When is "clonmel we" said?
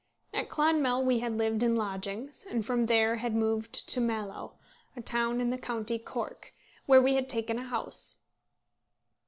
0.49-1.19